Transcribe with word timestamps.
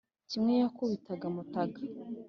Nk’imwe 0.29 0.53
yakubitaga 0.61 1.25
Mutaga, 1.35 1.79